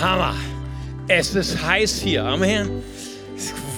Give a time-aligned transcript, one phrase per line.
[0.00, 0.34] Hammer.
[1.08, 2.24] Es ist heiß hier.
[2.24, 2.82] Amen.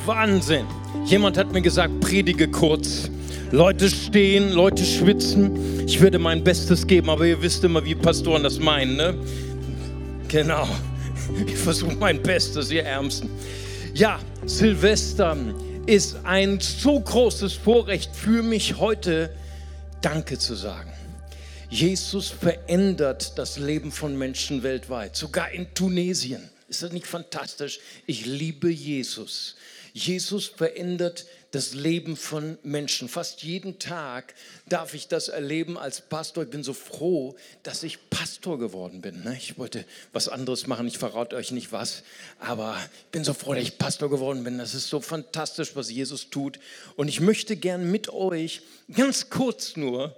[0.07, 0.67] Wahnsinn.
[1.05, 3.11] Jemand hat mir gesagt, predige kurz.
[3.51, 5.87] Leute stehen, Leute schwitzen.
[5.87, 9.15] Ich würde mein Bestes geben, aber ihr wisst immer, wie Pastoren das meinen, ne?
[10.29, 10.69] Genau.
[11.45, 13.29] Ich versuche mein Bestes, ihr Ärmsten.
[13.95, 15.37] Ja, Silvester
[15.87, 19.31] ist ein so großes Vorrecht für mich heute,
[20.03, 20.93] Danke zu sagen.
[21.69, 26.49] Jesus verändert das Leben von Menschen weltweit, sogar in Tunesien.
[26.69, 27.81] Ist das nicht fantastisch?
[28.07, 29.57] Ich liebe Jesus.
[29.93, 33.09] Jesus verändert das Leben von Menschen.
[33.09, 34.35] Fast jeden Tag
[34.69, 36.45] darf ich das erleben als Pastor.
[36.45, 39.25] Ich bin so froh, dass ich Pastor geworden bin.
[39.25, 39.37] Ne?
[39.37, 42.03] Ich wollte was anderes machen, ich verrate euch nicht was,
[42.39, 42.77] aber
[43.07, 44.59] ich bin so froh, dass ich Pastor geworden bin.
[44.59, 46.61] Das ist so fantastisch, was Jesus tut.
[46.97, 48.61] Und ich möchte gern mit euch
[48.93, 50.15] ganz kurz nur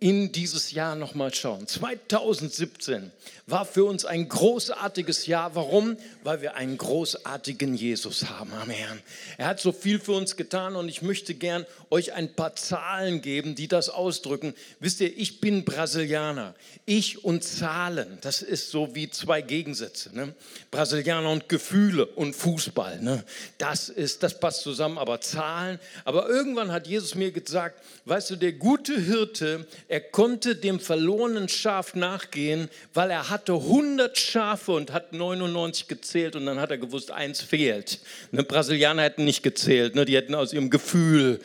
[0.00, 1.66] in dieses Jahr nochmal schauen.
[1.66, 3.10] 2017
[3.48, 5.56] war für uns ein großartiges Jahr.
[5.56, 5.96] Warum?
[6.22, 9.02] Weil wir einen großartigen Jesus haben, Amen.
[9.38, 13.22] Er hat so viel für uns getan und ich möchte gern euch ein paar Zahlen
[13.22, 14.54] geben, die das ausdrücken.
[14.78, 16.54] Wisst ihr, ich bin Brasilianer.
[16.84, 20.14] Ich und Zahlen, das ist so wie zwei Gegensätze.
[20.14, 20.34] Ne?
[20.70, 23.00] Brasilianer und Gefühle und Fußball.
[23.00, 23.24] Ne?
[23.56, 25.80] Das ist, das passt zusammen, aber Zahlen.
[26.04, 31.48] Aber irgendwann hat Jesus mir gesagt, weißt du, der gute Hirte, er konnte dem verlorenen
[31.48, 36.76] Schaf nachgehen, weil er hatte 100 Schafe und hat 99 gezählt und dann hat er
[36.76, 37.98] gewusst, eins fehlt.
[38.30, 41.40] Ne, Brasilianer hätten nicht gezählt, ne, die hätten aus ihrem Gefühl,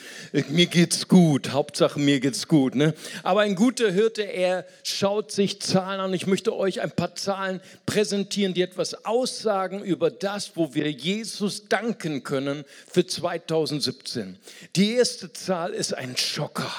[0.50, 2.76] mir geht's gut, Hauptsache mir geht's gut.
[2.76, 2.94] Ne?
[3.24, 6.14] Aber ein guter Hirte, er schaut sich Zahlen an.
[6.14, 11.70] Ich möchte euch ein paar Zahlen präsentieren, die etwas aussagen über das, wo wir Jesus
[11.70, 14.38] danken können für 2017.
[14.76, 16.72] Die erste Zahl ist ein Schocker.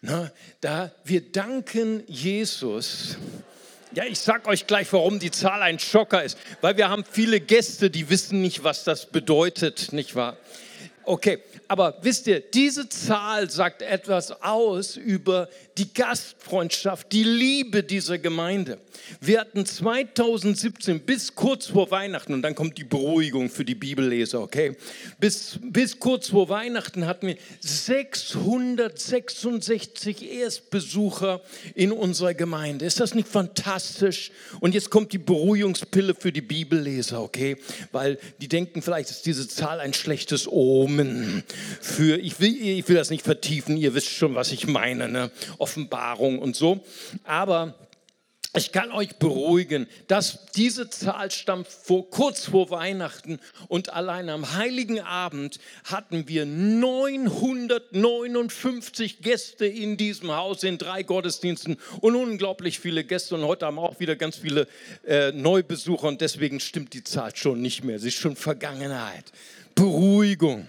[0.00, 3.16] Na, da wir danken Jesus.
[3.94, 6.38] Ja, ich sag euch gleich, warum die Zahl ein Schocker ist.
[6.60, 10.36] Weil wir haben viele Gäste, die wissen nicht, was das bedeutet, nicht wahr?
[11.08, 15.48] Okay, aber wisst ihr, diese Zahl sagt etwas aus über
[15.78, 18.76] die Gastfreundschaft, die Liebe dieser Gemeinde.
[19.18, 24.42] Wir hatten 2017 bis kurz vor Weihnachten, und dann kommt die Beruhigung für die Bibelleser,
[24.42, 24.76] okay?
[25.18, 31.40] Bis, bis kurz vor Weihnachten hatten wir 666 Erstbesucher
[31.74, 32.84] in unserer Gemeinde.
[32.84, 34.30] Ist das nicht fantastisch?
[34.60, 37.56] Und jetzt kommt die Beruhigungspille für die Bibelleser, okay?
[37.92, 40.97] Weil die denken, vielleicht ist diese Zahl ein schlechtes Omen
[41.80, 45.30] für, ich will, ich will das nicht vertiefen, ihr wisst schon, was ich meine, ne?
[45.58, 46.80] Offenbarung und so.
[47.24, 47.74] Aber
[48.56, 54.54] ich kann euch beruhigen, dass diese Zahl stammt vor, kurz vor Weihnachten und allein am
[54.54, 63.04] heiligen Abend hatten wir 959 Gäste in diesem Haus in drei Gottesdiensten und unglaublich viele
[63.04, 64.66] Gäste und heute haben auch wieder ganz viele
[65.06, 69.30] äh, Neubesucher und deswegen stimmt die Zahl schon nicht mehr, sie ist schon Vergangenheit.
[69.74, 70.66] Beruhigung.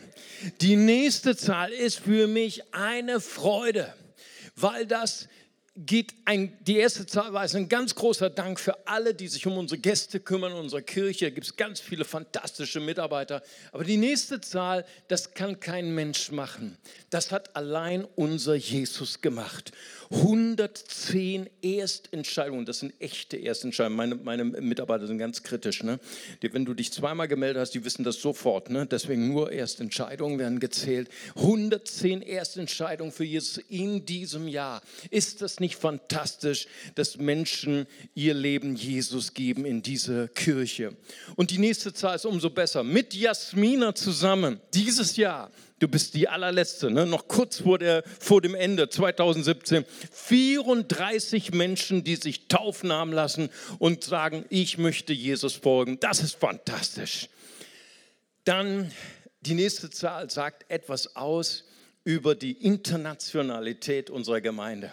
[0.61, 3.94] Die nächste Zahl ist für mich eine Freude,
[4.55, 5.27] weil das
[5.85, 9.57] geht ein, die erste Zahl war ein ganz großer Dank für alle, die sich um
[9.57, 11.25] unsere Gäste kümmern, unsere Kirche.
[11.25, 13.41] Da gibt es ganz viele fantastische Mitarbeiter.
[13.72, 16.78] Aber die nächste Zahl, das kann kein Mensch machen.
[17.09, 19.72] Das hat allein unser Jesus gemacht.
[20.12, 23.96] 110 Erstentscheidungen, das sind echte Erstentscheidungen.
[23.96, 25.84] Meine, meine Mitarbeiter sind ganz kritisch.
[25.84, 26.00] Ne?
[26.41, 28.72] Die, wenn du dich zweimal gemeldet hast, die wissen das sofort.
[28.72, 28.88] Ne?
[28.88, 31.09] Deswegen nur Erstentscheidungen werden gezählt.
[31.35, 34.81] 110 Erstentscheidungen für Jesus in diesem Jahr.
[35.11, 40.96] Ist das nicht fantastisch, dass Menschen ihr Leben Jesus geben in diese Kirche?
[41.35, 42.84] Und die nächste Zahl ist umso besser.
[42.84, 47.06] Mit Jasmina zusammen dieses Jahr Du bist die allerletzte, ne?
[47.06, 49.85] noch kurz vor, der, vor dem Ende 2017.
[50.12, 55.97] 34 Menschen, die sich taufen haben lassen und sagen, ich möchte Jesus folgen.
[56.02, 57.29] Das ist fantastisch.
[58.44, 58.91] Dann
[59.41, 61.63] die nächste Zahl sagt etwas aus
[62.03, 64.91] über die Internationalität unserer Gemeinde.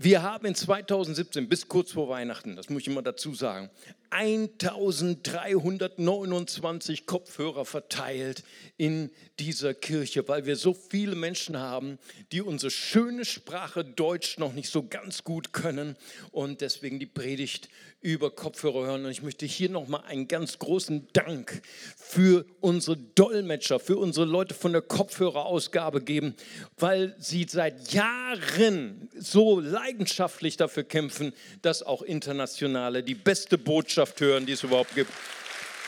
[0.00, 3.68] Wir haben in 2017 bis kurz vor Weihnachten, das muss ich immer dazu sagen,
[4.10, 8.42] 1329 Kopfhörer verteilt
[8.76, 11.98] in dieser Kirche, weil wir so viele Menschen haben,
[12.32, 15.96] die unsere schöne Sprache Deutsch noch nicht so ganz gut können
[16.32, 17.68] und deswegen die Predigt
[18.00, 19.04] über Kopfhörer hören.
[19.04, 21.60] Und ich möchte hier nochmal einen ganz großen Dank
[21.96, 26.34] für unsere Dolmetscher, für unsere Leute von der Kopfhörerausgabe geben,
[26.78, 31.32] weil sie seit Jahren so leidenschaftlich dafür kämpfen,
[31.62, 35.12] dass auch Internationale die beste Botschaft hören, die es überhaupt gibt,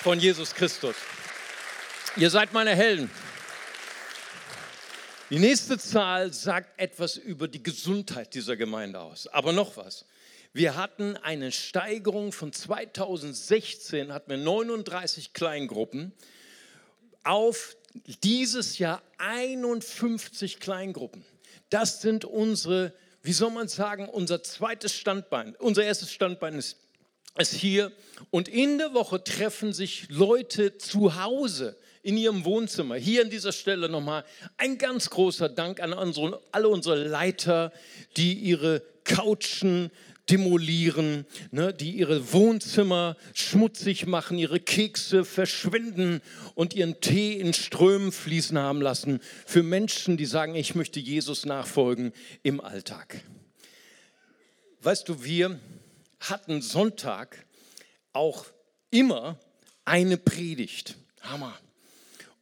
[0.03, 0.97] von Jesus Christus.
[2.17, 3.11] Ihr seid meine Helden.
[5.31, 9.29] Die nächste Zahl sagt etwas über die Gesundheit dieser Gemeinde aus.
[9.29, 10.05] Aber noch was.
[10.53, 16.13] Wir hatten eine Steigerung von 2016, hatten wir 39 Kleingruppen,
[17.23, 17.77] auf
[18.25, 21.25] dieses Jahr 51 Kleingruppen.
[21.69, 22.93] Das sind unsere,
[23.23, 25.55] wie soll man sagen, unser zweites Standbein.
[25.57, 26.77] Unser erstes Standbein ist,
[27.39, 27.93] ist hier.
[28.31, 32.97] Und in der Woche treffen sich Leute zu Hause in ihrem Wohnzimmer.
[32.97, 34.25] Hier an dieser Stelle nochmal
[34.57, 37.73] ein ganz großer Dank an unsere, alle unsere Leiter,
[38.17, 39.91] die ihre Couchen
[40.31, 46.21] demolieren, ne, die ihre Wohnzimmer schmutzig machen, ihre Kekse verschwinden
[46.55, 51.47] und ihren Tee in Strömen fließen haben lassen für Menschen, die sagen, ich möchte Jesus
[51.47, 52.13] nachfolgen
[52.43, 53.23] im Alltag.
[54.83, 55.59] Weißt du, wir
[56.21, 57.47] hatten Sonntag
[58.13, 58.47] auch
[58.91, 59.39] immer
[59.85, 60.97] eine Predigt.
[61.23, 61.59] Hammer.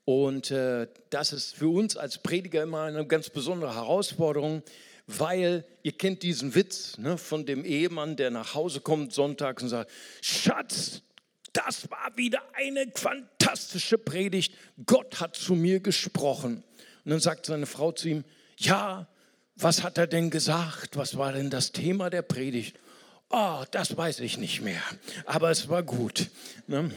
[0.04, 4.62] Und äh, das ist für uns als Prediger immer eine ganz besondere Herausforderung,
[5.06, 9.69] weil ihr kennt diesen Witz ne, von dem Ehemann, der nach Hause kommt sonntags und
[9.69, 9.90] sagt,
[10.22, 11.02] Schatz,
[11.52, 14.54] das war wieder eine fantastische Predigt.
[14.86, 16.62] Gott hat zu mir gesprochen.
[17.04, 18.24] Und dann sagt seine Frau zu ihm,
[18.58, 19.08] ja,
[19.56, 20.96] was hat er denn gesagt?
[20.96, 22.78] Was war denn das Thema der Predigt?
[23.30, 24.82] Oh, das weiß ich nicht mehr,
[25.26, 26.30] aber es war gut.
[26.66, 26.90] Ne?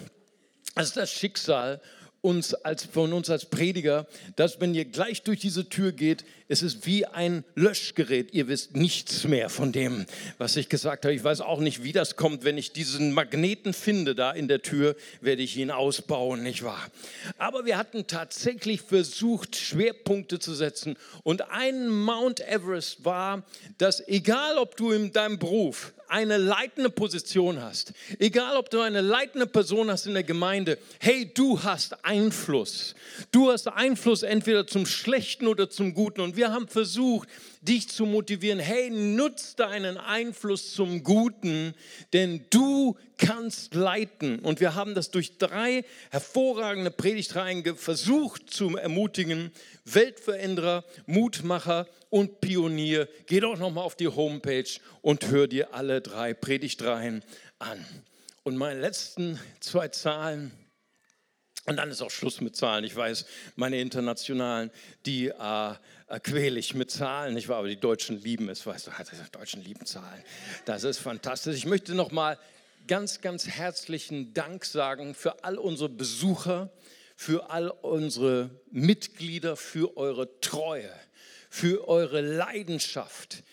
[0.77, 1.81] Ist das Schicksal
[2.21, 6.61] uns als, von uns als Prediger, dass wenn ihr gleich durch diese Tür geht, es
[6.61, 8.33] ist wie ein Löschgerät.
[8.33, 10.05] Ihr wisst nichts mehr von dem,
[10.37, 11.15] was ich gesagt habe.
[11.15, 12.43] Ich weiß auch nicht, wie das kommt.
[12.43, 16.91] Wenn ich diesen Magneten finde da in der Tür, werde ich ihn ausbauen, nicht wahr?
[17.39, 20.97] Aber wir hatten tatsächlich versucht, Schwerpunkte zu setzen.
[21.23, 23.43] Und ein Mount Everest war,
[23.79, 28.99] dass egal ob du in deinem Beruf eine leitende Position hast, egal ob du eine
[28.99, 32.95] leitende Person hast in der Gemeinde, hey, du hast Einfluss.
[33.31, 36.19] Du hast Einfluss entweder zum Schlechten oder zum Guten.
[36.19, 37.29] Und wir haben versucht,
[37.61, 41.75] dich zu motivieren, hey, nutz deinen Einfluss zum Guten,
[42.11, 44.39] denn du kannst leiten.
[44.39, 49.51] Und wir haben das durch drei hervorragende Predigtreihen versucht zu ermutigen.
[49.85, 53.07] Weltveränderer, Mutmacher und Pionier.
[53.27, 54.69] Geh doch nochmal auf die Homepage
[55.01, 57.23] und hör dir alle drei Predigtreihen
[57.59, 57.85] an.
[58.43, 60.51] Und meine letzten zwei Zahlen,
[61.67, 62.83] und dann ist auch Schluss mit Zahlen.
[62.83, 63.25] Ich weiß,
[63.55, 64.71] meine internationalen,
[65.05, 65.73] die äh,
[66.19, 67.37] quäle ich mit Zahlen.
[67.37, 70.23] Ich war, aber die Deutschen lieben es, weißt du, die Deutschen lieben Zahlen.
[70.65, 71.55] Das ist fantastisch.
[71.55, 72.37] Ich möchte noch mal
[72.87, 76.71] ganz, ganz herzlichen Dank sagen für all unsere Besucher,
[77.15, 80.91] für all unsere Mitglieder, für eure Treue,
[81.49, 83.43] für eure Leidenschaft.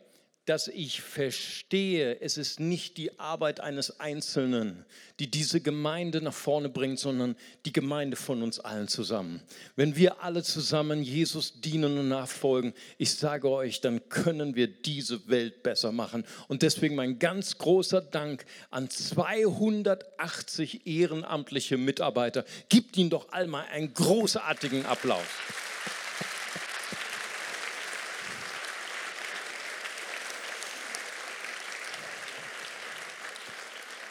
[0.49, 4.87] dass ich verstehe, es ist nicht die Arbeit eines Einzelnen,
[5.21, 7.37] die diese Gemeinde nach vorne bringt, sondern
[7.67, 9.43] die Gemeinde von uns allen zusammen.
[9.76, 15.28] Wenn wir alle zusammen Jesus dienen und nachfolgen, ich sage euch, dann können wir diese
[15.28, 16.25] Welt besser machen.
[16.49, 22.47] Und deswegen mein ganz großer Dank an 280 ehrenamtliche Mitarbeiter.
[22.71, 25.26] Gibt ihnen doch einmal einen großartigen Applaus.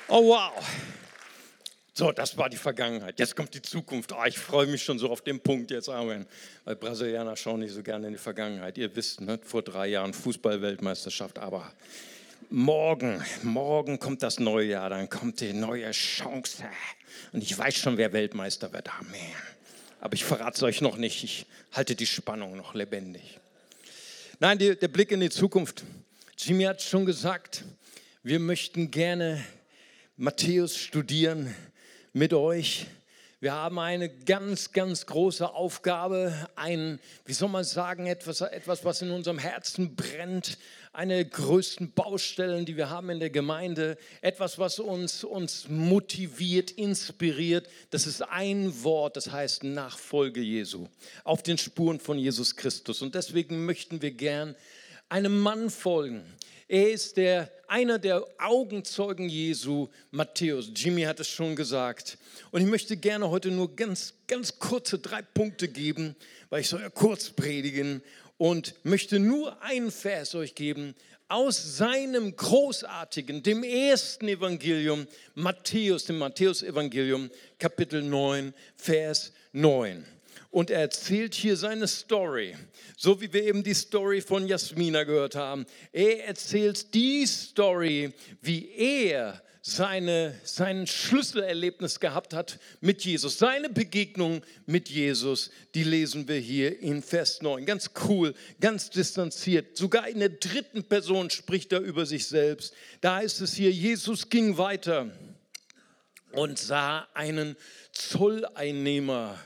[0.09, 0.53] Oh wow.
[1.93, 3.19] So, das war die Vergangenheit.
[3.19, 4.13] Jetzt kommt die Zukunft.
[4.13, 5.89] Oh, ich freue mich schon so auf den Punkt jetzt.
[5.89, 6.25] Amen.
[6.63, 8.77] Weil Brasilianer schauen nicht so gerne in die Vergangenheit.
[8.77, 9.39] Ihr wisst, ne?
[9.43, 11.39] vor drei Jahren Fußball-Weltmeisterschaft.
[11.39, 11.73] Aber
[12.49, 14.91] morgen, morgen kommt das neue Jahr.
[14.91, 16.63] Dann kommt die neue Chance.
[17.33, 18.89] Und ich weiß schon, wer Weltmeister wird.
[18.99, 19.33] Amen.
[19.99, 21.23] Aber ich verrate es euch noch nicht.
[21.23, 23.39] Ich halte die Spannung noch lebendig.
[24.39, 25.83] Nein, die, der Blick in die Zukunft.
[26.37, 27.63] Jimmy hat schon gesagt,
[28.21, 29.43] wir möchten gerne
[30.19, 31.53] Matthäus studieren
[32.11, 32.87] mit euch.
[33.39, 39.03] Wir haben eine ganz, ganz große Aufgabe, ein, wie soll man sagen, etwas, etwas, was
[39.03, 40.57] in unserem Herzen brennt,
[40.91, 46.71] eine der größten Baustellen, die wir haben in der Gemeinde, etwas, was uns, uns motiviert,
[46.71, 47.69] inspiriert.
[47.91, 50.87] Das ist ein Wort, das heißt Nachfolge Jesu,
[51.25, 53.03] auf den Spuren von Jesus Christus.
[53.03, 54.55] Und deswegen möchten wir gern
[55.09, 56.23] einem Mann folgen,
[56.67, 60.71] er ist der, einer der Augenzeugen Jesu, Matthäus.
[60.75, 62.17] Jimmy hat es schon gesagt.
[62.51, 66.15] Und ich möchte gerne heute nur ganz, ganz kurze drei Punkte geben,
[66.49, 68.01] weil ich soll ja kurz predigen
[68.37, 70.95] und möchte nur einen Vers euch geben
[71.27, 80.05] aus seinem großartigen, dem ersten Evangelium, Matthäus, dem Matthäus-Evangelium, Kapitel 9, Vers 9
[80.49, 82.55] und er erzählt hier seine Story,
[82.95, 85.65] so wie wir eben die Story von Jasmina gehört haben.
[85.91, 93.37] Er erzählt die Story, wie er seine, sein Schlüsselerlebnis gehabt hat mit Jesus.
[93.37, 97.65] Seine Begegnung mit Jesus, die lesen wir hier in Vers 9.
[97.65, 99.75] Ganz cool, ganz distanziert.
[99.75, 102.73] Sogar in der dritten Person spricht er über sich selbst.
[103.01, 105.11] Da ist es hier, Jesus ging weiter
[106.31, 107.55] und sah einen
[107.91, 109.37] Zolleinnehmer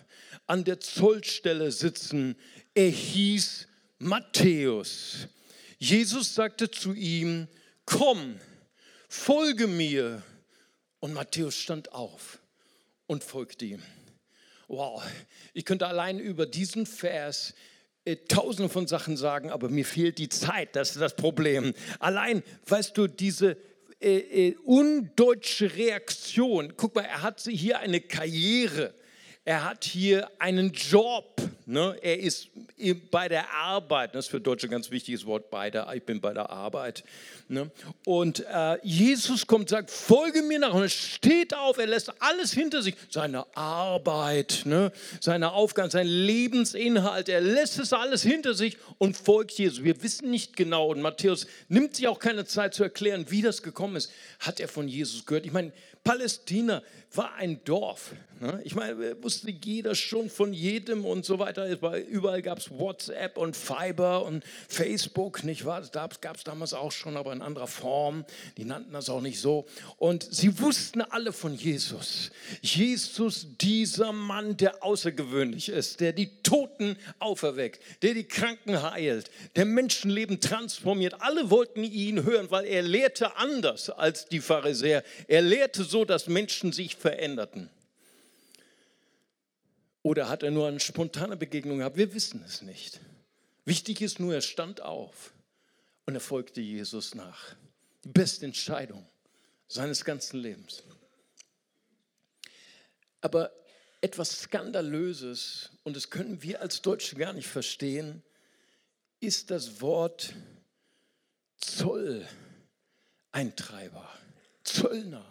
[0.48, 2.36] an der Zollstelle sitzen.
[2.74, 3.68] Er hieß
[4.00, 5.28] Matthäus.
[5.78, 7.48] Jesus sagte zu ihm,
[7.86, 8.40] komm,
[9.08, 10.24] folge mir.
[11.00, 12.40] Und Matthäus stand auf
[13.08, 13.82] und folgte ihm.
[14.68, 15.04] Wow,
[15.54, 17.54] ich könnte allein über diesen Vers
[18.06, 21.74] äh, tausende von Sachen sagen, aber mir fehlt die Zeit, das ist das Problem.
[22.00, 23.58] Allein, weißt du, diese
[24.02, 28.94] äh, äh, undeutsche Reaktion, guck mal, er hat hier eine Karriere,
[29.44, 31.42] er hat hier einen Job.
[31.66, 31.98] Ne?
[32.02, 32.50] Er ist
[33.10, 34.14] bei der Arbeit.
[34.14, 37.04] Das ist für Deutsche ein ganz wichtiges Wort, bei der, ich bin bei der Arbeit.
[37.48, 37.72] Ne?
[38.06, 40.74] Und äh, Jesus kommt und sagt, folge mir nach.
[40.74, 42.96] Und er steht auf, er lässt alles hinter sich.
[43.10, 44.92] Seine Arbeit, ne?
[45.20, 47.28] seine Aufgaben, sein Lebensinhalt.
[47.28, 49.84] Er lässt es alles hinter sich und folgt Jesus.
[49.84, 50.88] Wir wissen nicht genau.
[50.90, 54.12] Und Matthäus nimmt sich auch keine Zeit zu erklären, wie das gekommen ist.
[54.40, 55.48] Hat er von Jesus gehört?
[55.48, 55.72] Ich meine,
[56.04, 56.82] Palästina
[57.14, 58.14] war ein Dorf.
[58.40, 58.60] Ne?
[58.64, 61.68] Ich meine, wusste jeder schon von jedem und so weiter.
[62.08, 65.82] Überall gab es WhatsApp und Fiber und Facebook, nicht wahr?
[65.82, 68.26] Das gab es damals auch schon, aber in anderer Form.
[68.58, 69.68] Die nannten das auch nicht so.
[69.98, 72.32] Und sie wussten alle von Jesus.
[72.62, 79.66] Jesus, dieser Mann, der außergewöhnlich ist, der die Toten auferweckt, der die Kranken heilt, der
[79.66, 81.22] Menschenleben transformiert.
[81.22, 85.04] Alle wollten ihn hören, weil er lehrte anders als die Pharisäer.
[85.28, 87.70] Er lehrte so, dass Menschen sich veränderten.
[90.04, 91.98] Oder hat er nur eine spontane Begegnung gehabt?
[91.98, 93.00] Wir wissen es nicht.
[93.66, 95.34] Wichtig ist nur, er stand auf
[96.06, 97.56] und er folgte Jesus nach.
[98.04, 99.06] Die beste Entscheidung
[99.68, 100.82] seines ganzen Lebens.
[103.22, 103.52] Aber
[104.02, 108.24] etwas Skandalöses, und das können wir als Deutsche gar nicht verstehen,
[109.20, 110.34] ist das Wort
[111.58, 114.10] Zolleintreiber,
[114.64, 115.31] Zöllner.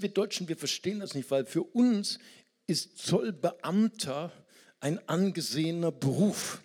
[0.00, 2.18] Wir Deutschen, wir verstehen das nicht, weil für uns
[2.66, 4.32] ist Zollbeamter
[4.80, 6.62] ein angesehener Beruf.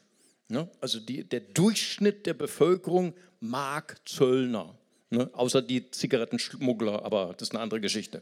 [0.49, 0.69] Ne?
[0.81, 4.77] Also die, der Durchschnitt der Bevölkerung mag Zöllner,
[5.09, 5.29] ne?
[5.33, 8.21] außer die Zigarettenschmuggler, aber das ist eine andere Geschichte.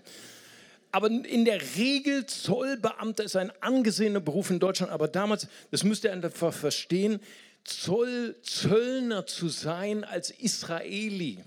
[0.91, 6.05] Aber in der Regel Zollbeamter ist ein angesehener Beruf in Deutschland, aber damals, das müsst
[6.05, 7.19] ihr einfach verstehen,
[7.65, 11.43] Zoll, Zöllner zu sein als Israeli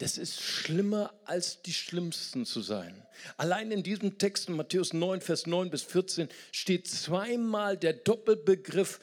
[0.00, 3.06] das ist schlimmer als die Schlimmsten zu sein.
[3.36, 8.98] Allein in diesem Text in Matthäus 9, Vers 9 bis 14 steht zweimal der Doppelbegriff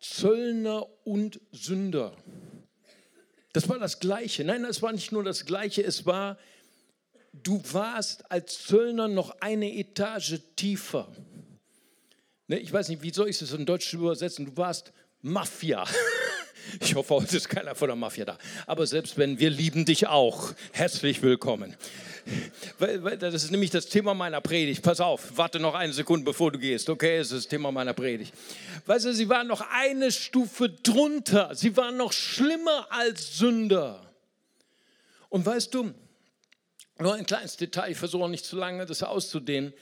[0.00, 2.14] Zöllner und Sünder.
[3.54, 4.44] Das war das Gleiche.
[4.44, 6.38] Nein, es war nicht nur das Gleiche, es war,
[7.32, 11.10] du warst als Zöllner noch eine Etage tiefer.
[12.48, 14.44] Ne, ich weiß nicht, wie soll ich das in Deutsch übersetzen?
[14.44, 14.92] Du warst
[15.22, 15.86] Mafia.
[16.80, 18.38] Ich hoffe, heute ist keiner von der Mafia da.
[18.66, 20.52] Aber selbst wenn, wir lieben dich auch.
[20.72, 21.76] Herzlich willkommen.
[23.20, 24.82] Das ist nämlich das Thema meiner Predigt.
[24.82, 26.90] Pass auf, warte noch eine Sekunde, bevor du gehst.
[26.90, 28.34] Okay, es ist das Thema meiner Predigt.
[28.86, 31.54] Weißt du, sie waren noch eine Stufe drunter.
[31.54, 34.12] Sie waren noch schlimmer als Sünder.
[35.30, 35.94] Und weißt du,
[36.98, 39.72] nur ein kleines Detail, ich versuche nicht zu lange das auszudehnen.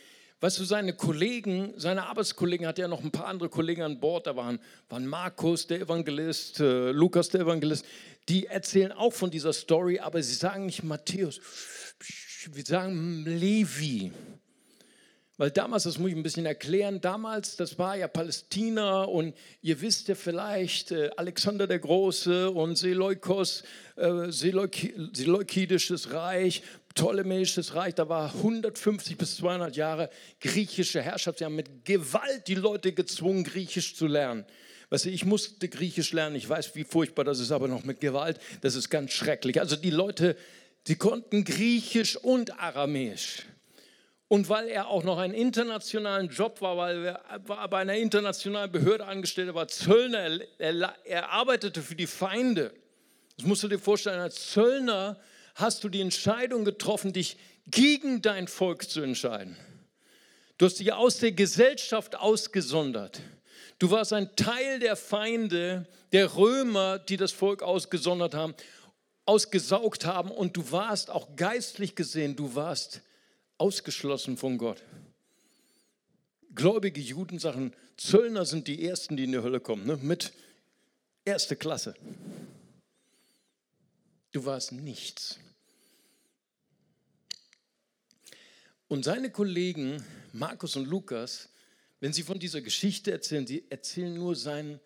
[0.41, 4.27] Weißt du, seine Kollegen, seine Arbeitskollegen, hat ja noch ein paar andere Kollegen an Bord,
[4.27, 7.87] da waren, waren Markus, der Evangelist, äh, Lukas, der Evangelist,
[8.29, 11.41] die erzählen auch von dieser Story, aber sie sagen nicht Matthäus,
[12.53, 14.13] wir sagen Levi.
[15.39, 19.81] Weil damals, das muss ich ein bisschen erklären, damals, das war ja Palästina und ihr
[19.81, 23.63] wisst ja vielleicht, äh, Alexander der Große und Seleukos,
[23.97, 26.63] äh, Seleukidisches Reich,
[26.97, 30.09] Ptolemäisches Reich, da war 150 bis 200 Jahre
[30.41, 31.39] griechische Herrschaft.
[31.39, 34.47] Sie haben mit Gewalt die Leute gezwungen, Griechisch zu lernen.
[34.89, 38.01] Weißt du, ich musste Griechisch lernen, ich weiß, wie furchtbar das ist, aber noch mit
[38.01, 39.61] Gewalt, das ist ganz schrecklich.
[39.61, 40.37] Also die Leute,
[40.87, 43.43] die konnten Griechisch und Aramäisch.
[44.29, 49.05] Und weil er auch noch einen internationalen Job war, weil er bei einer internationalen Behörde
[49.05, 52.73] angestellt, war Zöllner, er, er, er arbeitete für die Feinde.
[53.37, 55.21] Das musst du dir vorstellen, als Zöllner
[55.57, 57.37] hast du die Entscheidung getroffen, dich
[57.67, 59.57] gegen dein Volk zu entscheiden.
[60.59, 63.21] Du hast dich aus der Gesellschaft ausgesondert.
[63.79, 68.55] Du warst ein Teil der Feinde, der Römer, die das Volk ausgesondert haben,
[69.25, 73.03] ausgesaugt haben und du warst auch geistlich gesehen, du warst
[73.59, 74.83] ausgeschlossen von Gott.
[76.55, 79.97] Gläubige Juden sagen, Zöllner sind die Ersten, die in die Hölle kommen, ne?
[79.97, 80.33] mit
[81.25, 81.95] erste Klasse.
[84.33, 85.39] Du warst nichts.
[88.89, 90.03] Und seine Kollegen,
[90.33, 91.49] Markus und Lukas,
[92.01, 94.79] wenn sie von dieser Geschichte erzählen, sie erzählen nur seinen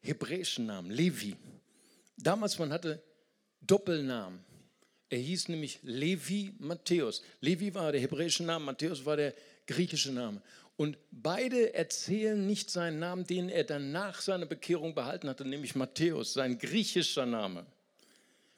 [0.00, 1.36] hebräischen Namen, Levi.
[2.16, 3.02] Damals, man hatte
[3.60, 4.40] Doppelnamen.
[5.10, 7.22] Er hieß nämlich Levi Matthäus.
[7.40, 9.34] Levi war der hebräische Name, Matthäus war der
[9.66, 10.40] griechische Name.
[10.76, 15.74] Und beide erzählen nicht seinen Namen, den er dann nach seiner Bekehrung behalten hatte, nämlich
[15.74, 17.66] Matthäus, sein griechischer Name.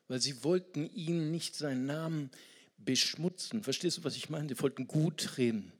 [0.06, 2.30] Weil sie wollten ihm nicht seinen Namen
[2.78, 3.62] beschmutzen.
[3.62, 4.48] Verstehst du, was ich meine?
[4.48, 5.72] Sie wollten gut reden.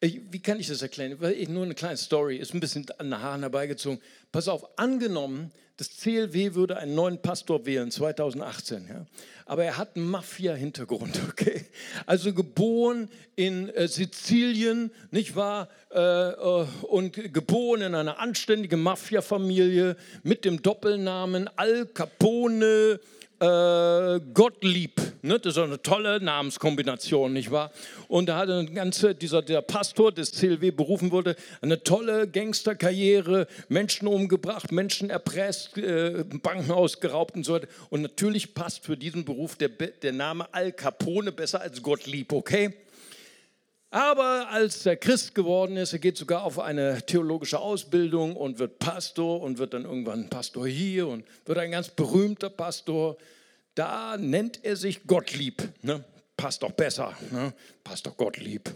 [0.00, 1.16] Wie kann ich das erklären?
[1.48, 4.00] Nur eine kleine Story, ist ein bisschen an den Haaren herbeigezogen.
[4.32, 8.86] Pass auf, angenommen, das CLW würde einen neuen Pastor wählen, 2018.
[8.88, 9.06] Ja?
[9.46, 11.64] Aber er hat einen Mafia-Hintergrund, okay?
[12.06, 15.68] Also geboren in äh, Sizilien, nicht wahr?
[15.90, 23.00] Äh, äh, und geboren in einer anständigen Mafia-Familie mit dem Doppelnamen Al Capone
[23.40, 25.00] äh, Gottlieb.
[25.22, 25.38] Ne?
[25.38, 27.70] Das ist eine tolle Namenskombination, nicht wahr?
[28.08, 33.46] Und da hat ein ganze, dieser der Pastor des CLW berufen wurde, eine tolle Gangsterkarriere,
[33.68, 37.68] Menschen umgebracht, Menschen erpresst, äh, Banken ausgeraubt und so weiter.
[37.90, 42.74] Und natürlich passt für diesen Beruf der, der Name Al Capone besser als Gottlieb, okay?
[43.94, 48.80] Aber als er Christ geworden ist, er geht sogar auf eine theologische Ausbildung und wird
[48.80, 53.16] Pastor und wird dann irgendwann Pastor hier und wird ein ganz berühmter Pastor.
[53.76, 55.62] Da nennt er sich Gottlieb.
[55.82, 56.02] Ne?
[56.36, 57.16] Passt doch besser.
[57.30, 57.52] Ne?
[57.84, 58.68] Passt doch Gottlieb.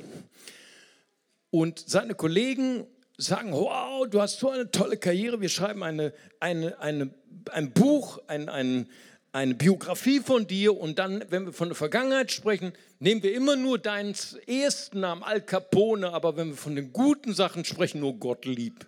[1.50, 6.78] Und seine Kollegen sagen, wow, du hast so eine tolle Karriere, wir schreiben eine, eine,
[6.78, 7.10] eine,
[7.50, 8.88] ein Buch, ein, ein,
[9.38, 13.54] eine Biografie von dir und dann, wenn wir von der Vergangenheit sprechen, nehmen wir immer
[13.54, 14.14] nur deinen
[14.46, 18.86] ersten Namen, Al Capone, aber wenn wir von den guten Sachen sprechen, nur Gott lieb.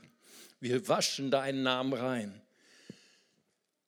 [0.58, 2.42] Wir waschen deinen Namen rein.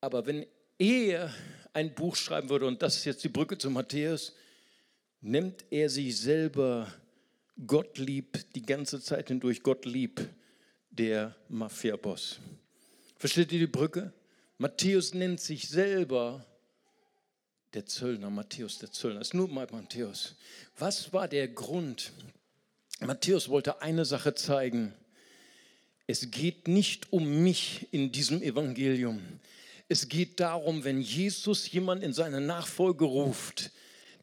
[0.00, 0.46] Aber wenn
[0.78, 1.34] er
[1.72, 4.32] ein Buch schreiben würde, und das ist jetzt die Brücke zu Matthäus,
[5.20, 6.92] nimmt er sich selber
[7.66, 10.28] Gott lieb die ganze Zeit hindurch, Gott lieb,
[10.90, 12.38] der Mafia-Boss.
[13.18, 14.12] Versteht ihr die Brücke?
[14.58, 16.46] Matthäus nennt sich selber
[17.74, 19.20] der Zöllner, Matthäus der Zöllner.
[19.20, 20.34] Ist nur mal Matthäus.
[20.78, 22.12] Was war der Grund?
[23.00, 24.94] Matthäus wollte eine Sache zeigen.
[26.06, 29.20] Es geht nicht um mich in diesem Evangelium.
[29.88, 33.70] Es geht darum, wenn Jesus jemand in seine Nachfolge ruft,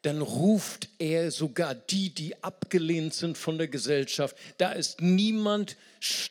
[0.01, 4.35] dann ruft er sogar die, die abgelehnt sind von der Gesellschaft.
[4.57, 5.75] Da ist niemand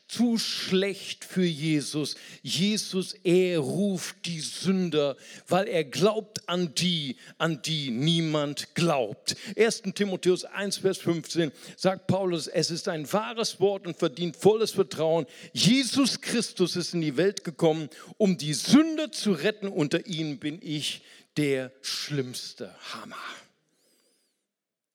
[0.07, 2.15] zu schlecht für Jesus.
[2.41, 5.15] Jesus, er ruft die Sünder,
[5.47, 9.35] weil er glaubt an die, an die niemand glaubt.
[9.55, 9.83] 1.
[9.93, 15.27] Timotheus 1, Vers 15 sagt Paulus, es ist ein wahres Wort und verdient volles Vertrauen.
[15.53, 19.67] Jesus Christus ist in die Welt gekommen, um die Sünder zu retten.
[19.67, 21.03] Unter ihnen bin ich
[21.37, 23.15] der schlimmste Hammer.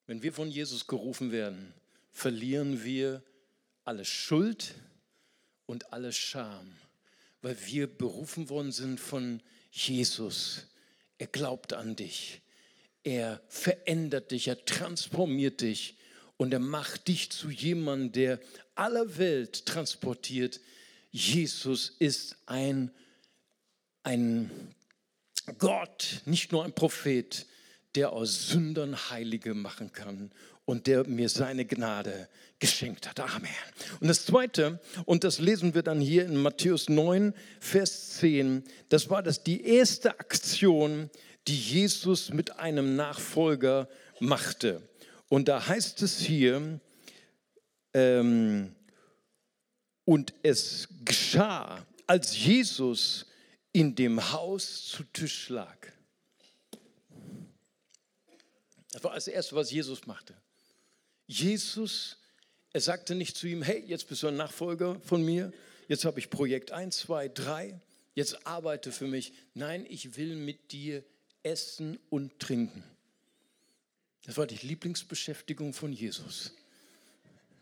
[0.06, 1.72] Wenn wir von Jesus gerufen werden,
[2.10, 3.22] verlieren wir
[3.84, 4.74] alle Schuld
[5.66, 6.72] und alle Scham,
[7.42, 10.66] weil wir berufen worden sind von Jesus.
[11.18, 12.40] Er glaubt an dich.
[13.02, 15.96] Er verändert dich, er transformiert dich
[16.36, 18.40] und er macht dich zu jemandem, der
[18.74, 20.60] aller Welt transportiert.
[21.10, 22.90] Jesus ist ein,
[24.02, 24.50] ein
[25.58, 27.46] Gott, nicht nur ein Prophet,
[27.94, 30.30] der aus Sündern Heilige machen kann
[30.64, 32.28] und der mir seine Gnade
[32.58, 33.20] geschenkt hat.
[33.20, 33.48] Amen.
[34.00, 39.10] Und das Zweite, und das lesen wir dann hier in Matthäus 9, Vers 10, das
[39.10, 41.10] war das die erste Aktion,
[41.46, 44.82] die Jesus mit einem Nachfolger machte.
[45.28, 46.80] Und da heißt es hier,
[47.92, 48.74] ähm,
[50.04, 53.26] und es geschah, als Jesus
[53.72, 55.93] in dem Haus zu Tisch lag.
[58.94, 60.36] Das war das Erste, was Jesus machte.
[61.26, 62.16] Jesus,
[62.72, 65.52] er sagte nicht zu ihm, hey, jetzt bist du ein Nachfolger von mir,
[65.88, 67.80] jetzt habe ich Projekt 1, 2, 3,
[68.14, 69.32] jetzt arbeite für mich.
[69.52, 71.02] Nein, ich will mit dir
[71.42, 72.84] essen und trinken.
[74.26, 76.52] Das war die Lieblingsbeschäftigung von Jesus.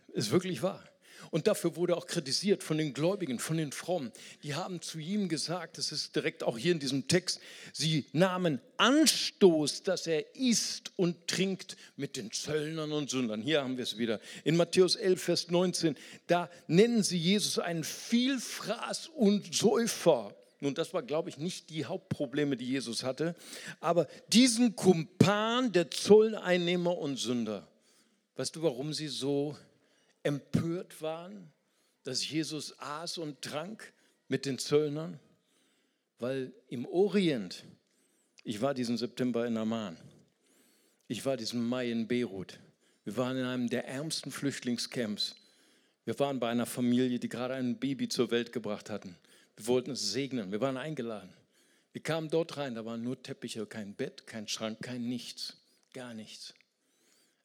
[0.08, 0.86] Ist wirklich wahr.
[1.30, 4.12] Und dafür wurde auch kritisiert von den Gläubigen, von den Frommen.
[4.42, 7.40] Die haben zu ihm gesagt, das ist direkt auch hier in diesem Text,
[7.72, 13.40] sie nahmen Anstoß, dass er isst und trinkt mit den Zöllnern und Sündern.
[13.40, 14.20] Hier haben wir es wieder.
[14.44, 20.34] In Matthäus 11, Vers 19, da nennen sie Jesus einen Vielfraß und Säufer.
[20.62, 23.34] Nun, das war, glaube ich, nicht die Hauptprobleme, die Jesus hatte,
[23.80, 27.66] aber diesen Kumpan der Zolleinnehmer und Sünder.
[28.36, 29.56] Weißt du, warum sie so
[30.22, 31.52] empört waren,
[32.04, 33.92] dass Jesus aß und trank
[34.28, 35.18] mit den Zöllnern?
[36.18, 37.64] Weil im Orient,
[38.44, 39.96] ich war diesen September in Amman,
[41.08, 42.58] ich war diesen Mai in Beirut,
[43.04, 45.34] wir waren in einem der ärmsten Flüchtlingscamps.
[46.04, 49.16] Wir waren bei einer Familie, die gerade ein Baby zur Welt gebracht hatten.
[49.56, 51.32] Wir wollten es segnen, wir waren eingeladen.
[51.92, 55.56] Wir kamen dort rein, da waren nur Teppiche, kein Bett, kein Schrank, kein nichts,
[55.92, 56.54] gar nichts.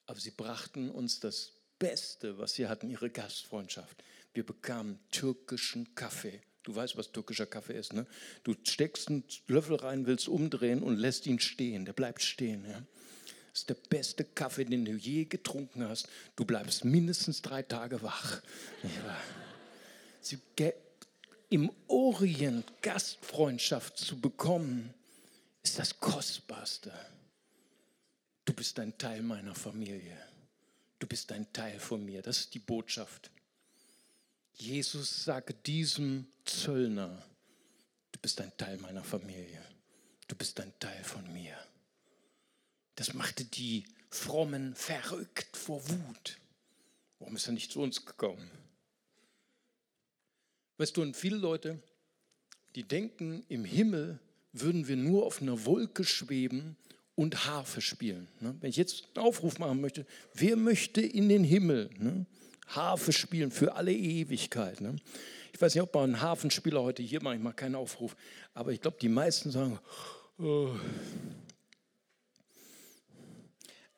[0.05, 4.03] Aber sie brachten uns das Beste, was sie hatten, ihre Gastfreundschaft.
[4.33, 6.41] Wir bekamen türkischen Kaffee.
[6.63, 8.05] Du weißt, was türkischer Kaffee ist, ne?
[8.43, 11.85] Du steckst einen Löffel rein, willst umdrehen und lässt ihn stehen.
[11.85, 12.83] Der bleibt stehen, ja?
[13.51, 16.07] Das ist der beste Kaffee, den du je getrunken hast.
[16.35, 18.41] Du bleibst mindestens drei Tage wach.
[20.21, 20.37] Sie,
[21.49, 24.93] Im Orient Gastfreundschaft zu bekommen,
[25.63, 26.91] ist das Kostbarste.
[28.45, 30.26] Du bist ein Teil meiner Familie
[30.99, 32.21] du bist ein Teil von mir.
[32.21, 33.31] Das ist die Botschaft.
[34.53, 37.23] Jesus sagt diesem Zöllner,
[38.12, 39.63] du bist ein Teil meiner Familie.
[40.27, 41.55] Du bist ein Teil von mir.
[42.95, 46.39] Das machte die Frommen verrückt vor Wut.
[47.19, 48.49] Warum ist er nicht zu uns gekommen?
[50.77, 51.81] Weißt du, und viele Leute,
[52.75, 54.19] die denken, im Himmel
[54.53, 56.77] würden wir nur auf einer Wolke schweben
[57.17, 58.27] und Harfe spielen.
[58.39, 58.56] Ne?
[58.62, 62.25] Wenn ich jetzt einen Aufruf machen möchte, wer möchte in den Himmel ne?
[62.67, 64.80] Harfe spielen für alle Ewigkeit?
[64.82, 64.95] Ne?
[65.51, 68.15] Ich weiß nicht, ob man einen Harfenspieler heute hier macht, ich mache keinen Aufruf,
[68.53, 69.80] aber ich glaube, die meisten sagen,
[70.38, 70.69] oh,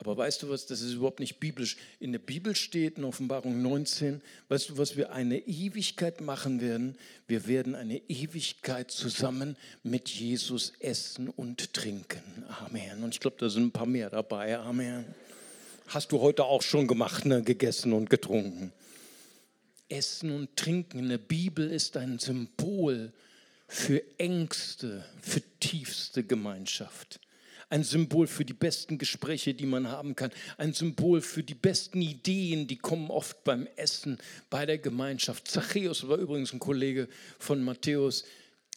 [0.00, 1.76] aber weißt du was, das ist überhaupt nicht biblisch.
[2.00, 6.96] In der Bibel steht in Offenbarung 19, weißt du, was wir eine Ewigkeit machen werden?
[7.28, 12.22] Wir werden eine Ewigkeit zusammen mit Jesus essen und trinken.
[12.64, 13.04] Amen.
[13.04, 14.58] Und ich glaube, da sind ein paar mehr dabei.
[14.58, 15.04] Amen.
[15.88, 17.42] Hast du heute auch schon gemacht, ne?
[17.42, 18.72] gegessen und getrunken.
[19.90, 23.12] Essen und Trinken in der Bibel ist ein Symbol
[23.68, 27.20] für engste, für tiefste Gemeinschaft
[27.70, 32.02] ein Symbol für die besten Gespräche, die man haben kann, ein Symbol für die besten
[32.02, 34.18] Ideen, die kommen oft beim Essen,
[34.50, 35.48] bei der Gemeinschaft.
[35.48, 38.24] Zachäus war übrigens ein Kollege von Matthäus,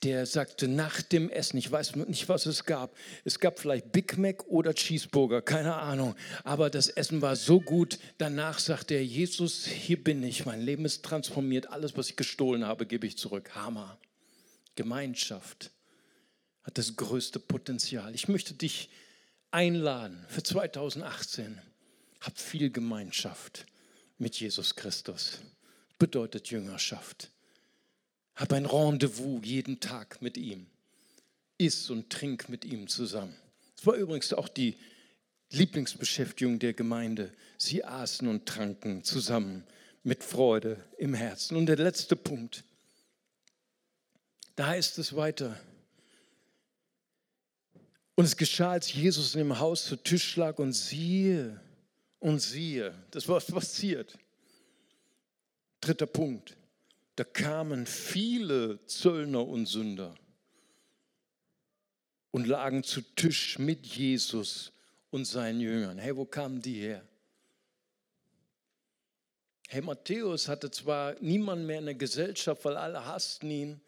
[0.03, 4.17] der sagte nach dem Essen, ich weiß nicht, was es gab, es gab vielleicht Big
[4.17, 7.99] Mac oder Cheeseburger, keine Ahnung, aber das Essen war so gut.
[8.17, 12.65] Danach sagte er, Jesus, hier bin ich, mein Leben ist transformiert, alles, was ich gestohlen
[12.65, 13.51] habe, gebe ich zurück.
[13.55, 13.97] Hammer.
[14.75, 15.72] Gemeinschaft
[16.63, 18.15] hat das größte Potenzial.
[18.15, 18.89] Ich möchte dich
[19.51, 21.61] einladen für 2018.
[22.21, 23.65] Hab viel Gemeinschaft
[24.17, 25.39] mit Jesus Christus.
[25.99, 27.29] Bedeutet Jüngerschaft.
[28.35, 30.67] Hab ein Rendezvous jeden Tag mit ihm.
[31.57, 33.35] Iss und trink mit ihm zusammen.
[33.75, 34.77] Das war übrigens auch die
[35.51, 37.31] Lieblingsbeschäftigung der Gemeinde.
[37.57, 39.65] Sie aßen und tranken zusammen
[40.03, 41.57] mit Freude im Herzen.
[41.57, 42.63] Und der letzte Punkt.
[44.55, 45.59] Da heißt es weiter.
[48.15, 51.59] Und es geschah, als Jesus in dem Haus zu Tisch lag und siehe,
[52.19, 54.17] und siehe, das war passiert.
[55.81, 56.55] Dritter Punkt.
[57.15, 60.15] Da kamen viele Zöllner und Sünder
[62.31, 64.71] und lagen zu Tisch mit Jesus
[65.11, 65.99] und seinen Jüngern.
[65.99, 67.05] Hey, wo kamen die her?
[69.67, 73.81] Hey, Matthäus hatte zwar niemanden mehr in der Gesellschaft, weil alle hassten ihn,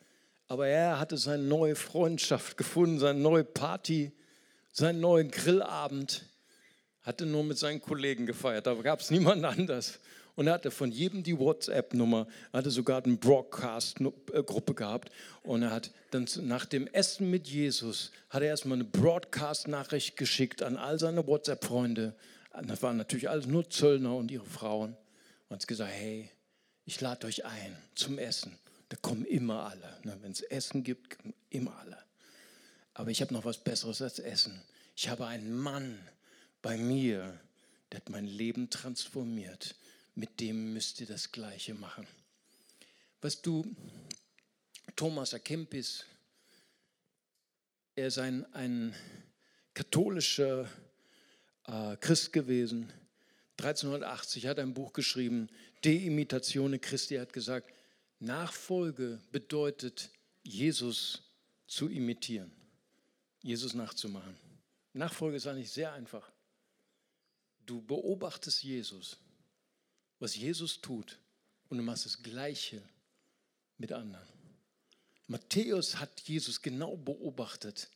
[0.48, 4.12] aber er hatte seine neue Freundschaft gefunden, seine neue Party,
[4.72, 6.26] seinen neuen Grillabend.
[7.02, 10.00] Hatte nur mit seinen Kollegen gefeiert, da gab es niemanden anders.
[10.36, 15.10] Und er hatte von jedem die WhatsApp-Nummer, hatte sogar eine Broadcast-Gruppe gehabt.
[15.44, 20.62] Und er hat dann nach dem Essen mit Jesus, hat er erstmal eine Broadcast-Nachricht geschickt
[20.62, 22.16] an all seine WhatsApp-Freunde.
[22.64, 24.98] Das waren natürlich alles nur Zöllner und ihre Frauen.
[25.48, 26.30] Und hat gesagt, hey,
[26.84, 28.58] ich lade euch ein zum Essen.
[28.96, 30.00] Da kommen immer alle.
[30.22, 31.18] Wenn es Essen gibt,
[31.50, 32.02] immer alle.
[32.94, 34.62] Aber ich habe noch was Besseres als Essen.
[34.96, 36.00] Ich habe einen Mann
[36.62, 37.38] bei mir,
[37.92, 39.76] der hat mein Leben transformiert
[40.16, 42.08] mit dem müsst ihr das Gleiche machen.
[43.20, 43.66] Was du,
[44.96, 46.06] Thomas Akempis,
[47.96, 48.96] er ist ein, ein
[49.74, 50.70] katholischer
[51.68, 52.94] äh, Christ gewesen.
[53.58, 55.50] 1380 hat er ein Buch geschrieben,
[55.84, 57.16] De Imitatione Christi.
[57.16, 57.74] Er hat gesagt,
[58.20, 60.10] Nachfolge bedeutet,
[60.44, 61.22] Jesus
[61.68, 62.52] zu imitieren,
[63.42, 64.36] Jesus nachzumachen.
[64.94, 66.32] Nachfolge ist eigentlich sehr einfach.
[67.66, 69.18] Du beobachtest Jesus
[70.20, 71.20] was Jesus tut
[71.70, 72.82] und du machst das Gleiche
[73.78, 74.28] mit anderen.
[75.28, 77.90] Matthäus hat Jesus genau beobachtet.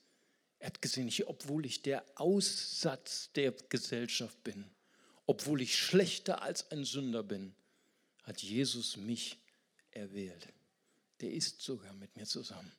[0.60, 4.70] Er hat gesehen, ich, obwohl ich der Aussatz der Gesellschaft bin,
[5.26, 7.56] obwohl ich schlechter als ein Sünder bin,
[8.24, 9.39] hat Jesus mich
[9.92, 10.48] erwählt.
[11.22, 12.72] Der ist sogar mit mir zusammen.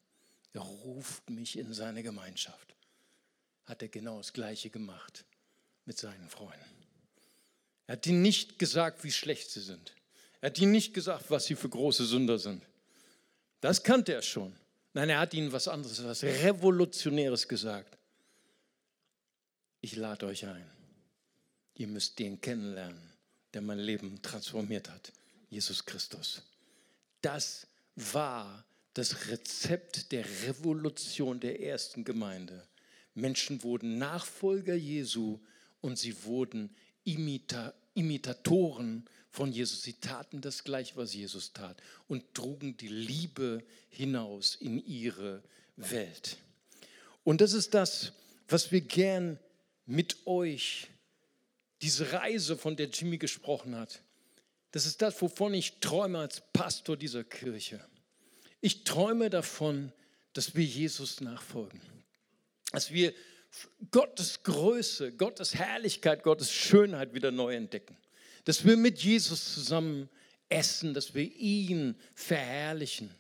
[0.53, 2.75] Er ruft mich in seine Gemeinschaft.
[3.65, 5.25] Hat er genau das Gleiche gemacht
[5.85, 6.65] mit seinen Freunden.
[7.87, 9.95] Er hat ihnen nicht gesagt, wie schlecht sie sind.
[10.41, 12.65] Er hat ihnen nicht gesagt, was sie für große Sünder sind.
[13.61, 14.55] Das kannte er schon.
[14.93, 17.99] Nein, er hat ihnen was anderes, was Revolutionäres gesagt.
[19.81, 20.69] Ich lade euch ein.
[21.75, 23.13] Ihr müsst den kennenlernen,
[23.55, 25.13] der mein Leben transformiert hat.
[25.49, 26.43] Jesus Christus.
[27.21, 32.67] Das war das Rezept der Revolution der ersten Gemeinde.
[33.15, 35.39] Menschen wurden Nachfolger Jesu
[35.81, 39.83] und sie wurden Imita Imitatoren von Jesus.
[39.83, 41.77] Sie taten das gleich, was Jesus tat
[42.09, 45.43] und trugen die Liebe hinaus in ihre
[45.77, 46.37] Welt.
[47.25, 48.13] Und das ist das,
[48.49, 49.39] was wir gern
[49.87, 50.89] mit euch,
[51.83, 54.03] diese Reise, von der Jimmy gesprochen hat,
[54.73, 57.85] das ist das, wovon ich träume als Pastor dieser Kirche.
[58.61, 59.93] Ich träume davon,
[60.33, 61.81] dass wir Jesus nachfolgen.
[62.73, 63.13] Dass wir
[63.91, 67.97] Gottes Größe, Gottes Herrlichkeit, Gottes Schönheit wieder neu entdecken.
[68.45, 70.09] Dass wir mit Jesus zusammen
[70.49, 73.11] essen, dass wir ihn verherrlichen.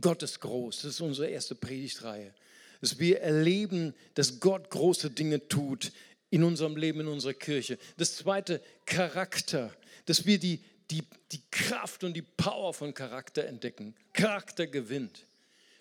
[0.00, 2.32] Gott ist groß, das ist unsere erste Predigtreihe.
[2.80, 5.92] Dass wir erleben, dass Gott große Dinge tut
[6.30, 7.78] in unserem Leben, in unserer Kirche.
[7.96, 9.74] Das zweite, Charakter,
[10.06, 13.94] dass wir die, die, die Kraft und die Power von Charakter entdecken.
[14.12, 15.26] Charakter gewinnt.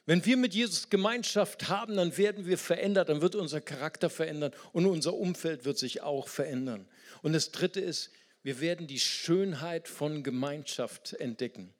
[0.05, 4.53] Wenn wir mit Jesus Gemeinschaft haben, dann werden wir verändert, dann wird unser Charakter verändern
[4.71, 6.87] und unser Umfeld wird sich auch verändern.
[7.23, 11.73] Und das Dritte ist, wir werden die Schönheit von Gemeinschaft entdecken.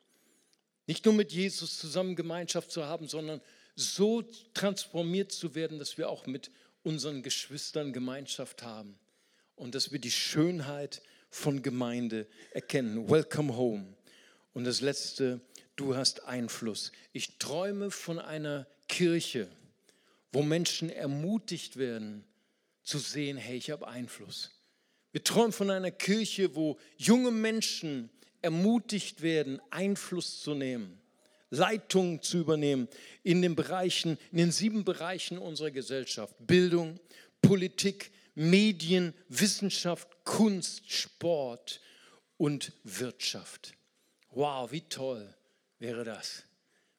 [0.87, 3.41] Nicht nur mit Jesus zusammen Gemeinschaft zu haben, sondern
[3.75, 6.51] so transformiert zu werden, dass wir auch mit
[6.83, 8.99] unseren Geschwistern Gemeinschaft haben
[9.55, 11.01] und dass wir die Schönheit
[11.37, 13.09] von Gemeinde erkennen.
[13.09, 13.85] Welcome home.
[14.53, 15.39] Und das Letzte,
[15.75, 16.91] du hast Einfluss.
[17.13, 19.47] Ich träume von einer Kirche,
[20.31, 22.23] wo Menschen ermutigt werden
[22.83, 24.51] zu sehen, hey, ich habe Einfluss.
[25.11, 28.09] Wir träumen von einer Kirche, wo junge Menschen
[28.41, 30.99] ermutigt werden, Einfluss zu nehmen,
[31.49, 32.87] Leitung zu übernehmen
[33.23, 36.35] in den Bereichen, in den sieben Bereichen unserer Gesellschaft.
[36.39, 36.99] Bildung,
[37.41, 41.81] Politik, Medien, Wissenschaft, Kunst, Sport
[42.37, 43.73] und Wirtschaft.
[44.29, 45.33] Wow, wie toll
[45.79, 46.43] wäre das,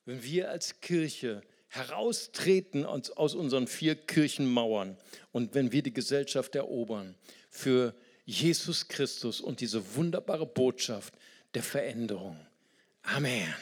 [0.05, 4.97] wenn wir als Kirche heraustreten aus, unseren vier Kirchenmauern
[5.31, 7.15] und wenn wir die Gesellschaft erobern
[7.51, 11.15] für Jesus Christus und diese wunderbare Botschaft
[11.55, 12.37] der Veränderung.
[13.03, 13.55] Amen.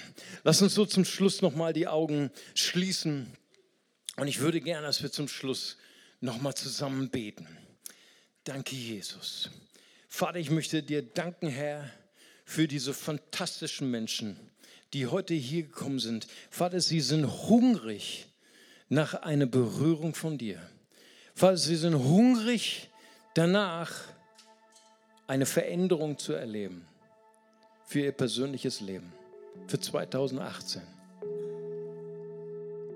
[0.44, 3.30] Lass uns so zum Schluss nochmal die Augen schließen.
[4.16, 5.76] Und ich würde gerne, dass wir zum Schluss
[6.20, 7.46] nochmal zusammen beten.
[8.46, 9.50] Danke, Jesus.
[10.08, 11.90] Vater, ich möchte dir danken, Herr,
[12.44, 14.38] für diese fantastischen Menschen,
[14.92, 16.28] die heute hier gekommen sind.
[16.48, 18.28] Vater, sie sind hungrig
[18.88, 20.60] nach einer Berührung von dir.
[21.34, 22.88] Vater, sie sind hungrig
[23.34, 23.92] danach,
[25.26, 26.86] eine Veränderung zu erleben
[27.84, 29.12] für ihr persönliches Leben,
[29.66, 30.82] für 2018.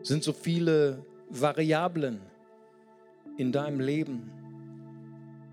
[0.00, 2.20] Es sind so viele Variablen
[3.36, 4.39] in deinem Leben,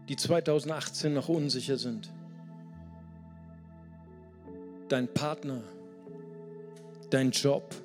[0.09, 2.11] die 2018 noch unsicher sind.
[4.89, 5.61] Dein Partner,
[7.09, 7.75] dein Job,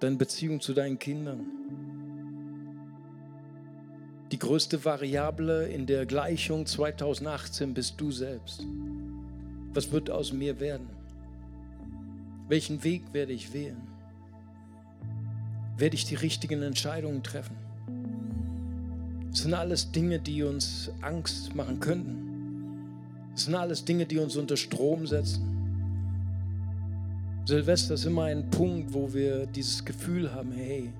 [0.00, 1.46] deine Beziehung zu deinen Kindern.
[4.32, 8.66] Die größte Variable in der Gleichung 2018 bist du selbst.
[9.74, 10.88] Was wird aus mir werden?
[12.48, 13.82] Welchen Weg werde ich wählen?
[15.76, 17.63] Werde ich die richtigen Entscheidungen treffen?
[19.34, 22.92] Das sind alles Dinge, die uns Angst machen könnten.
[23.32, 25.42] Das sind alles Dinge, die uns unter Strom setzen.
[27.44, 30.92] Silvester ist immer ein Punkt, wo wir dieses Gefühl haben, hey,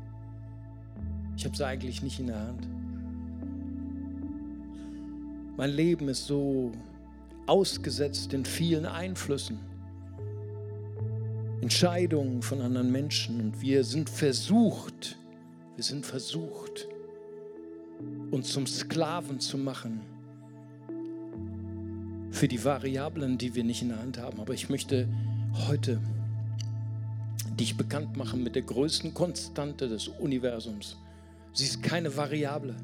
[1.37, 2.67] ich habe es eigentlich nicht in der Hand.
[5.57, 6.73] Mein Leben ist so
[7.47, 9.61] ausgesetzt in vielen Einflüssen,
[11.61, 15.17] Entscheidungen von anderen Menschen und wir sind versucht,
[15.77, 16.89] wir sind versucht,
[18.31, 20.01] uns zum Sklaven zu machen
[22.31, 24.41] für die Variablen, die wir nicht in der Hand haben.
[24.41, 25.09] Aber ich möchte
[25.69, 26.01] heute
[27.59, 30.97] dich bekannt machen mit der größten Konstante des Universums.
[31.53, 32.75] Sie ist keine Variable,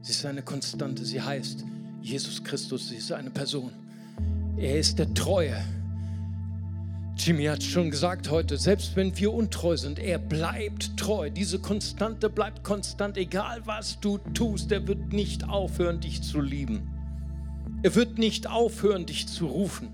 [0.00, 1.04] sie ist eine Konstante.
[1.04, 1.64] Sie heißt
[2.00, 3.70] Jesus Christus, sie ist eine Person.
[4.56, 5.62] Er ist der Treue.
[7.18, 11.30] Jimmy hat schon gesagt heute, selbst wenn wir untreu sind, er bleibt treu.
[11.30, 14.70] Diese Konstante bleibt konstant, egal was du tust.
[14.70, 16.88] Er wird nicht aufhören, dich zu lieben.
[17.82, 19.88] Er wird nicht aufhören, dich zu rufen,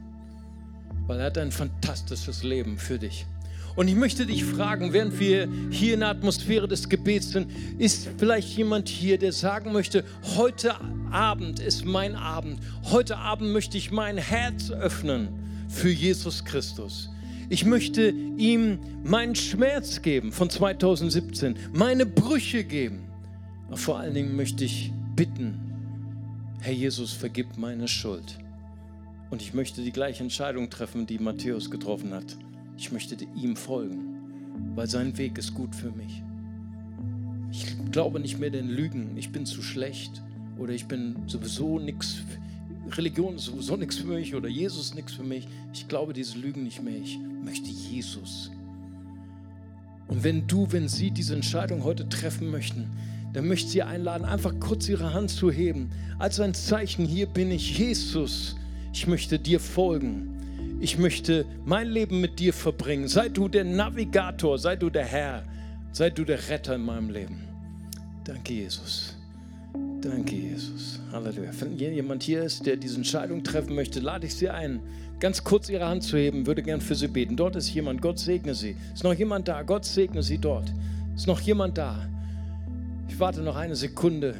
[1.06, 3.26] weil er hat ein fantastisches Leben für dich.
[3.74, 8.08] Und ich möchte dich fragen, während wir hier in der Atmosphäre des Gebets sind, ist
[8.18, 10.04] vielleicht jemand hier, der sagen möchte,
[10.36, 10.74] heute
[11.10, 12.60] Abend ist mein Abend.
[12.84, 15.28] Heute Abend möchte ich mein Herz öffnen
[15.68, 17.08] für Jesus Christus.
[17.48, 23.04] Ich möchte ihm meinen Schmerz geben von 2017, meine Brüche geben.
[23.68, 25.60] Aber vor allen Dingen möchte ich bitten,
[26.60, 28.38] Herr Jesus, vergib meine Schuld.
[29.30, 32.36] Und ich möchte die gleiche Entscheidung treffen, die Matthäus getroffen hat.
[32.78, 36.22] Ich möchte ihm folgen, weil sein Weg ist gut für mich.
[37.50, 40.22] Ich glaube nicht mehr den Lügen, ich bin zu schlecht
[40.58, 42.22] oder ich bin sowieso nichts
[42.90, 45.48] Religion ist sowieso nichts für mich oder Jesus nichts für mich.
[45.72, 46.96] Ich glaube diese Lügen nicht mehr.
[46.96, 48.50] Ich möchte Jesus.
[50.08, 52.86] Und wenn du, wenn sie diese Entscheidung heute treffen möchten,
[53.32, 57.26] dann möchte ich sie einladen, einfach kurz ihre Hand zu heben, als ein Zeichen, hier
[57.26, 58.56] bin ich Jesus.
[58.92, 60.78] Ich möchte dir folgen.
[60.80, 63.08] Ich möchte mein Leben mit dir verbringen.
[63.08, 65.42] Sei du der Navigator, sei du der Herr,
[65.92, 67.42] sei du der Retter in meinem Leben.
[68.24, 69.16] Danke, Jesus.
[70.00, 71.00] Danke, Jesus.
[71.10, 71.50] Halleluja.
[71.58, 74.80] Wenn jemand hier ist, der diese Entscheidung treffen möchte, lade ich Sie ein,
[75.24, 77.34] ganz kurz Ihre Hand zu heben, würde gern für Sie beten.
[77.34, 78.76] Dort ist jemand, Gott segne Sie.
[78.92, 79.62] Ist noch jemand da?
[79.62, 80.70] Gott segne Sie dort.
[81.16, 82.06] Ist noch jemand da?
[83.08, 84.34] Ich warte noch eine Sekunde.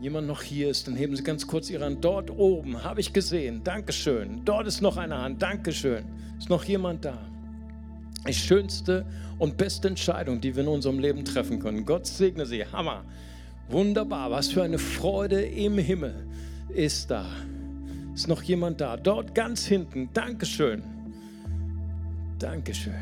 [0.00, 2.04] Jemand noch hier ist, dann heben Sie ganz kurz Ihre Hand.
[2.04, 3.62] Dort oben habe ich gesehen.
[3.64, 4.42] Dankeschön.
[4.44, 5.42] Dort ist noch eine Hand.
[5.42, 6.04] Dankeschön.
[6.38, 7.18] Ist noch jemand da?
[8.28, 9.04] Die schönste
[9.40, 11.84] und beste Entscheidung, die wir in unserem Leben treffen können.
[11.84, 12.64] Gott segne Sie.
[12.64, 13.02] Hammer.
[13.68, 16.14] Wunderbar, was für eine Freude im Himmel
[16.68, 17.26] ist da.
[18.22, 18.96] Ist noch jemand da?
[18.96, 20.08] Dort ganz hinten.
[20.14, 20.84] Dankeschön.
[22.38, 22.94] Dankeschön.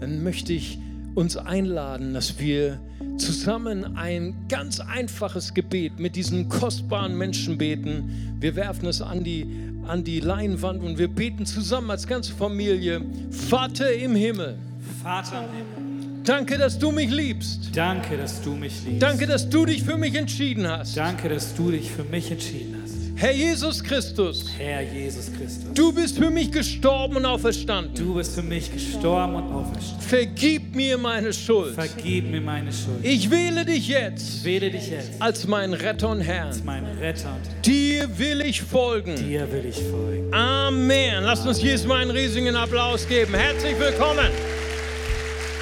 [0.00, 0.80] Dann möchte ich
[1.14, 2.80] uns einladen, dass wir
[3.18, 8.36] zusammen ein ganz einfaches Gebet mit diesen kostbaren Menschen beten.
[8.40, 9.46] Wir werfen es an die,
[9.86, 13.02] an die Leinwand und wir beten zusammen als ganze Familie.
[13.30, 14.56] Vater im Himmel.
[15.04, 16.22] Vater im Himmel.
[16.24, 17.70] Danke, dass du mich liebst.
[17.72, 19.02] Danke, dass du mich liebst.
[19.02, 20.96] Danke, dass du dich für mich entschieden hast.
[20.96, 22.85] Danke, dass du dich für mich entschieden hast.
[23.18, 25.72] Herr Jesus Christus, Herr Jesus Christus.
[25.74, 27.94] du bist für mich gestorben und auferstanden.
[27.94, 30.00] Du bist für mich gestorben und auferstanden.
[30.06, 31.74] Vergib mir meine Schuld.
[31.74, 32.98] Vergib mir meine Schuld.
[33.02, 36.64] Ich wähle dich jetzt Ich wähle dich jetzt als meinen Retter und als Herrn.
[36.66, 39.16] meinen Retter und Dir will ich folgen.
[39.16, 40.34] dir will ich folgen.
[40.34, 41.24] Amen.
[41.24, 43.32] Lasst uns Jesus mal einen riesigen Applaus geben.
[43.34, 44.26] Herzlich willkommen.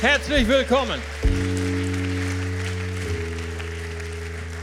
[0.00, 0.98] Herzlich willkommen.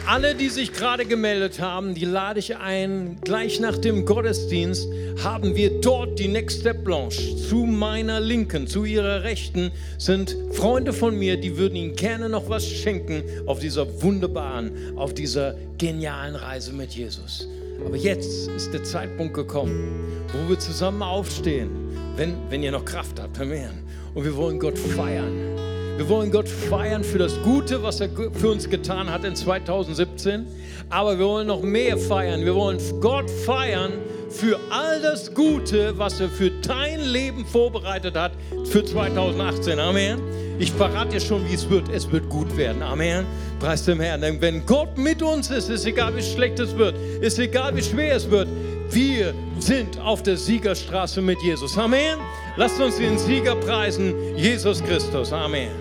[0.08, 3.18] Alle, die sich gerade gemeldet haben, die lade ich ein.
[3.22, 4.88] Gleich nach dem Gottesdienst
[5.24, 7.36] haben wir dort die Next Step Blanche.
[7.36, 12.50] Zu meiner Linken, zu ihrer Rechten sind Freunde von mir, die würden Ihnen gerne noch
[12.50, 17.48] was schenken auf dieser wunderbaren, auf dieser genialen Reise mit Jesus.
[17.86, 21.70] Aber jetzt ist der Zeitpunkt gekommen, wo wir zusammen aufstehen,
[22.16, 23.72] wenn, wenn ihr noch Kraft habt, Herr
[24.14, 25.71] Und wir wollen Gott feiern.
[26.02, 30.48] Wir wollen Gott feiern für das Gute, was er für uns getan hat in 2017.
[30.90, 32.44] Aber wir wollen noch mehr feiern.
[32.44, 33.92] Wir wollen Gott feiern
[34.28, 38.32] für all das Gute, was er für dein Leben vorbereitet hat
[38.64, 39.78] für 2018.
[39.78, 40.20] Amen.
[40.58, 41.88] Ich verrate dir schon, wie es wird.
[41.90, 42.82] Es wird gut werden.
[42.82, 43.28] Amen.
[43.60, 44.22] Preis dem Herrn.
[44.22, 47.84] Denn wenn Gott mit uns ist, ist egal, wie schlecht es wird, ist egal, wie
[47.84, 48.48] schwer es wird.
[48.90, 51.78] Wir sind auf der Siegerstraße mit Jesus.
[51.78, 52.18] Amen.
[52.56, 55.32] Lasst uns den Sieger preisen, Jesus Christus.
[55.32, 55.81] Amen.